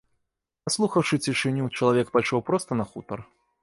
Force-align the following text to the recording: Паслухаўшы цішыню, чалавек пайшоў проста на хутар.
Паслухаўшы 0.67 1.21
цішыню, 1.27 1.71
чалавек 1.77 2.07
пайшоў 2.19 2.47
проста 2.53 2.71
на 2.85 2.93
хутар. 2.93 3.19